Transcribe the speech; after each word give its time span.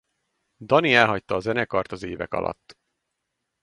Dani 0.61 0.93
elhagyta 0.93 1.35
a 1.35 1.39
zenekart 1.39 1.91
az 1.91 2.03
évek 2.03 2.33
alatt. 2.33 2.77